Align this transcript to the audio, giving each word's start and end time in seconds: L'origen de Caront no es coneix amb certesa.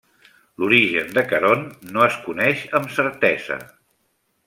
L'origen 0.63 1.11
de 1.17 1.23
Caront 1.35 1.61
no 1.97 2.03
es 2.07 2.17
coneix 2.29 2.65
amb 2.81 2.93
certesa. 2.99 3.63